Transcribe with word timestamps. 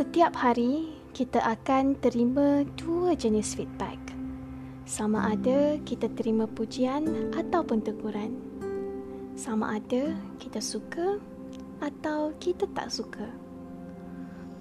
Setiap 0.00 0.32
hari, 0.32 0.96
kita 1.12 1.44
akan 1.44 1.92
terima 2.00 2.64
dua 2.80 3.12
jenis 3.12 3.52
feedback. 3.52 4.00
Sama 4.88 5.36
ada 5.36 5.76
kita 5.84 6.08
terima 6.16 6.48
pujian 6.48 7.04
ataupun 7.36 7.84
teguran. 7.84 8.32
Sama 9.36 9.76
ada 9.76 10.16
kita 10.40 10.56
suka 10.56 11.20
atau 11.84 12.32
kita 12.40 12.64
tak 12.72 12.88
suka. 12.88 13.28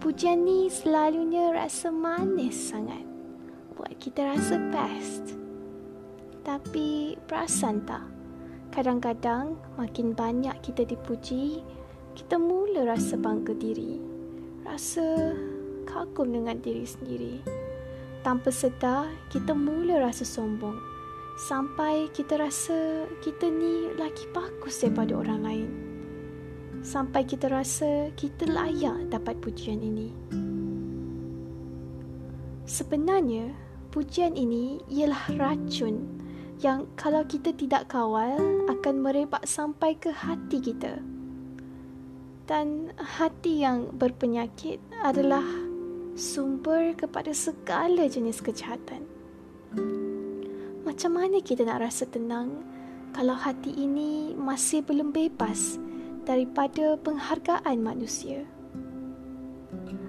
Pujian 0.03 0.43
ni 0.43 0.67
selalunya 0.67 1.55
rasa 1.55 1.87
manis 1.87 2.59
sangat. 2.59 3.07
Buat 3.79 3.95
kita 3.95 4.35
rasa 4.35 4.59
best. 4.75 5.39
Tapi 6.43 7.15
perasan 7.31 7.87
tak? 7.87 8.03
Kadang-kadang 8.75 9.55
makin 9.79 10.11
banyak 10.11 10.59
kita 10.59 10.83
dipuji, 10.83 11.63
kita 12.11 12.35
mula 12.35 12.83
rasa 12.83 13.15
bangga 13.15 13.55
diri. 13.55 14.18
Rasa 14.69 15.33
kagum 15.89 16.29
dengan 16.29 16.61
diri 16.61 16.85
sendiri. 16.85 17.41
Tanpa 18.21 18.53
sedar, 18.53 19.09
kita 19.33 19.57
mula 19.57 19.97
rasa 19.97 20.21
sombong. 20.21 20.77
Sampai 21.49 22.13
kita 22.13 22.37
rasa 22.37 23.09
kita 23.25 23.49
ni 23.49 23.89
lagi 23.97 24.29
bagus 24.29 24.77
daripada 24.85 25.17
orang 25.17 25.41
lain 25.41 25.69
sampai 26.79 27.27
kita 27.27 27.51
rasa 27.51 28.11
kita 28.15 28.47
layak 28.47 29.11
dapat 29.11 29.35
pujian 29.43 29.83
ini. 29.83 30.09
Sebenarnya, 32.69 33.51
pujian 33.89 34.37
ini 34.37 34.77
ialah 34.87 35.33
racun 35.35 36.05
yang 36.59 36.85
kalau 36.99 37.23
kita 37.25 37.55
tidak 37.55 37.89
kawal 37.89 38.37
akan 38.69 38.95
merebak 39.01 39.43
sampai 39.47 39.97
ke 39.97 40.13
hati 40.13 40.61
kita. 40.61 41.01
Dan 42.49 42.89
hati 42.97 43.61
yang 43.61 43.93
berpenyakit 43.93 44.81
adalah 45.05 45.45
sumber 46.17 46.97
kepada 46.97 47.29
segala 47.29 48.09
jenis 48.09 48.41
kejahatan. 48.41 49.05
Macam 50.81 51.13
mana 51.13 51.45
kita 51.45 51.61
nak 51.61 51.85
rasa 51.85 52.09
tenang 52.09 52.65
kalau 53.13 53.37
hati 53.37 53.69
ini 53.77 54.33
masih 54.33 54.81
belum 54.81 55.13
bebas 55.13 55.77
daripada 56.25 56.97
penghargaan 56.97 57.77
manusia. 57.85 58.41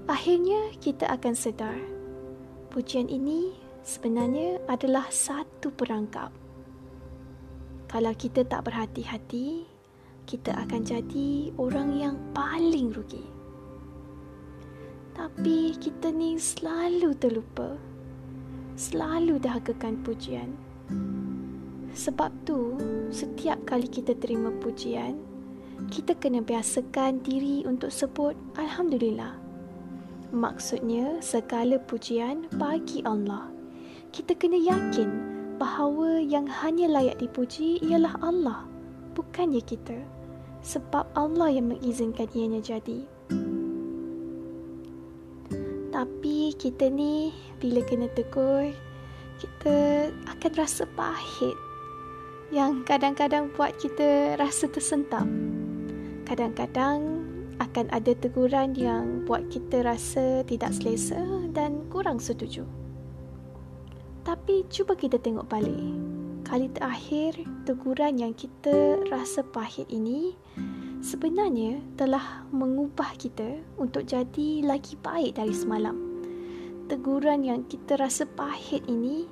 Akhirnya 0.09 0.73
kita 0.81 1.13
akan 1.13 1.37
sedar 1.37 1.77
pujian 2.73 3.13
ini 3.13 3.53
sebenarnya 3.85 4.65
adalah 4.65 5.13
satu 5.13 5.69
perangkap. 5.77 6.33
Kalau 7.87 8.17
kita 8.17 8.49
tak 8.49 8.65
berhati-hati, 8.65 9.70
kita 10.27 10.57
akan 10.57 10.81
jadi 10.85 11.55
orang 11.57 11.97
yang 11.97 12.17
paling 12.33 12.93
rugi. 12.93 13.25
Tapi 15.17 15.77
kita 15.77 16.09
ni 16.09 16.41
selalu 16.41 17.13
terlupa. 17.21 17.77
Selalu 18.79 19.37
dahagakan 19.37 20.01
pujian. 20.01 20.57
Sebab 21.93 22.31
tu, 22.47 22.79
setiap 23.11 23.59
kali 23.67 23.91
kita 23.91 24.15
terima 24.17 24.55
pujian, 24.63 25.19
kita 25.91 26.15
kena 26.17 26.39
biasakan 26.39 27.21
diri 27.21 27.67
untuk 27.67 27.91
sebut 27.91 28.39
Alhamdulillah. 28.55 29.35
Maksudnya, 30.31 31.19
segala 31.19 31.83
pujian 31.83 32.47
bagi 32.55 33.03
Allah. 33.03 33.51
Kita 34.15 34.39
kena 34.39 34.55
yakin 34.55 35.11
bahawa 35.59 36.23
yang 36.23 36.47
hanya 36.47 36.87
layak 36.87 37.19
dipuji 37.19 37.83
ialah 37.83 38.15
Allah, 38.23 38.70
bukannya 39.17 39.63
kita. 39.65 39.97
Sebab 40.61 41.17
Allah 41.17 41.49
yang 41.51 41.73
mengizinkan 41.73 42.29
ianya 42.37 42.61
jadi. 42.61 43.05
Tapi 45.91 46.53
kita 46.57 46.89
ni 46.93 47.33
bila 47.59 47.81
kena 47.85 48.09
tegur, 48.13 48.73
kita 49.41 50.09
akan 50.29 50.53
rasa 50.57 50.85
pahit 50.97 51.57
yang 52.51 52.83
kadang-kadang 52.83 53.49
buat 53.55 53.73
kita 53.79 54.35
rasa 54.37 54.67
tersentap 54.67 55.25
kadang-kadang 56.31 57.27
akan 57.59 57.91
ada 57.91 58.15
teguran 58.15 58.79
yang 58.79 59.27
buat 59.27 59.51
kita 59.51 59.83
rasa 59.83 60.47
tidak 60.47 60.71
selesa 60.79 61.19
dan 61.51 61.83
kurang 61.91 62.23
setuju. 62.23 62.63
Tapi 64.23 64.63
cuba 64.71 64.95
kita 64.95 65.19
tengok 65.19 65.51
balik. 65.51 66.10
Kali 66.51 66.67
terakhir 66.75 67.39
teguran 67.63 68.19
yang 68.19 68.35
kita 68.35 69.07
rasa 69.07 69.47
pahit 69.47 69.87
ini 69.87 70.35
sebenarnya 70.99 71.79
telah 71.95 72.43
mengubah 72.51 73.15
kita 73.15 73.63
untuk 73.79 74.11
jadi 74.11 74.67
lagi 74.67 74.99
baik 74.99 75.39
dari 75.39 75.55
semalam. 75.55 75.95
Teguran 76.91 77.47
yang 77.47 77.63
kita 77.71 77.95
rasa 78.03 78.27
pahit 78.27 78.83
ini 78.91 79.31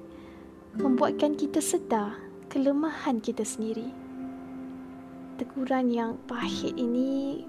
membuatkan 0.78 1.34
kita 1.34 1.58
sedar 1.58 2.14
kelemahan 2.46 3.18
kita 3.18 3.42
sendiri 3.42 3.90
teguran 5.38 5.94
yang 5.94 6.18
pahit 6.26 6.74
ini 6.74 7.46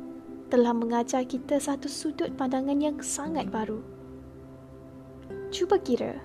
telah 0.53 0.77
mengajar 0.77 1.25
kita 1.25 1.57
satu 1.57 1.89
sudut 1.89 2.29
pandangan 2.37 2.77
yang 2.77 2.97
sangat 3.01 3.49
baru. 3.49 3.81
Cuba 5.49 5.81
kira, 5.81 6.21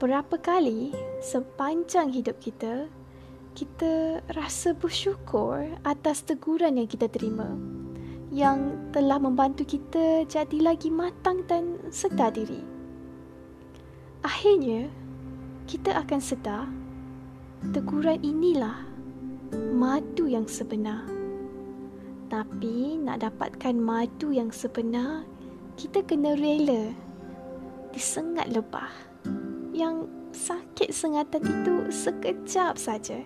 berapa 0.00 0.40
kali 0.40 0.96
sepanjang 1.20 2.08
hidup 2.08 2.40
kita, 2.40 2.88
kita 3.52 4.24
rasa 4.32 4.72
bersyukur 4.72 5.60
atas 5.84 6.24
teguran 6.24 6.80
yang 6.80 6.88
kita 6.88 7.04
terima 7.12 7.52
yang 8.30 8.78
telah 8.94 9.18
membantu 9.20 9.66
kita 9.66 10.24
jadi 10.24 10.72
lagi 10.72 10.88
matang 10.88 11.44
dan 11.50 11.76
sedar 11.92 12.32
diri. 12.32 12.62
Akhirnya, 14.22 14.88
kita 15.68 15.98
akan 16.00 16.20
sedar 16.22 16.64
teguran 17.76 18.22
inilah 18.24 18.86
madu 19.74 20.30
yang 20.30 20.46
sebenar. 20.46 21.04
Tapi 22.30 23.02
nak 23.02 23.26
dapatkan 23.26 23.74
madu 23.74 24.30
yang 24.30 24.54
sebenar, 24.54 25.26
kita 25.74 26.06
kena 26.06 26.38
rela 26.38 26.94
disengat 27.90 28.46
lebah. 28.54 29.10
Yang 29.80 30.12
sakit 30.36 30.92
sengatan 30.92 31.40
itu 31.40 31.88
sekejap 31.88 32.76
saja, 32.76 33.16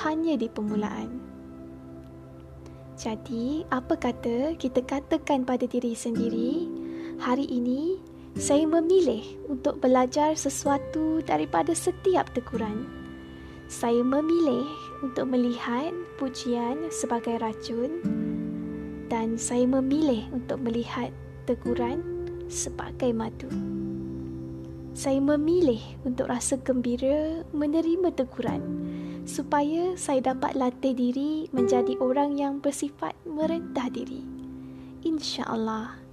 hanya 0.00 0.40
di 0.40 0.48
permulaan. 0.48 1.20
Jadi, 2.96 3.68
apa 3.68 4.00
kata 4.00 4.56
kita 4.56 4.80
katakan 4.88 5.44
pada 5.44 5.68
diri 5.68 5.92
sendiri, 5.92 6.64
hari 7.20 7.44
ini 7.44 8.00
saya 8.40 8.64
memilih 8.64 9.20
untuk 9.52 9.84
belajar 9.84 10.32
sesuatu 10.32 11.20
daripada 11.28 11.76
setiap 11.76 12.32
teguran. 12.32 12.88
Saya 13.68 14.00
memilih 14.00 14.64
untuk 15.04 15.28
melihat 15.28 15.92
pujian 16.16 16.88
sebagai 16.88 17.36
racun 17.36 18.00
dan 19.12 19.36
saya 19.36 19.68
memilih 19.68 20.24
untuk 20.32 20.56
melihat 20.64 21.12
teguran 21.44 22.00
sebagai 22.48 23.12
madu. 23.12 23.71
Saya 24.92 25.24
memilih 25.24 25.80
untuk 26.04 26.28
rasa 26.28 26.60
gembira 26.60 27.40
menerima 27.56 28.12
teguran 28.12 28.60
supaya 29.24 29.96
saya 29.96 30.34
dapat 30.34 30.52
latih 30.52 30.92
diri 30.92 31.48
menjadi 31.48 31.96
orang 31.96 32.36
yang 32.36 32.60
bersifat 32.60 33.16
merendah 33.24 33.88
diri. 33.88 34.20
InsyaAllah. 35.00 36.11